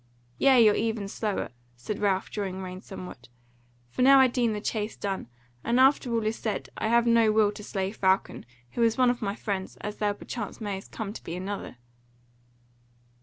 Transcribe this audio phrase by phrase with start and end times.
[0.39, 3.29] "Yea, or even slower," said Ralph, drawing rein somewhat,
[3.91, 5.27] "for now I deem the chase done:
[5.63, 9.11] and after all is said, I have no will to slay Falcon, who is one
[9.11, 11.77] of my friends, as thou perchance mayest come to be another."